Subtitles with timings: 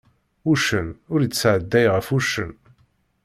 [0.51, 2.51] Uccen ur tt-isɛedday ɣef uccen.